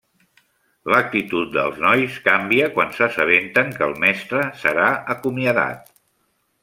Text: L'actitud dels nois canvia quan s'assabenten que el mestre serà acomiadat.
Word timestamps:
L'actitud 0.93 1.51
dels 1.57 1.77
nois 1.83 2.15
canvia 2.29 2.69
quan 2.77 2.95
s'assabenten 2.95 3.69
que 3.77 3.85
el 3.89 3.95
mestre 4.07 4.43
serà 4.63 4.89
acomiadat. 5.17 5.93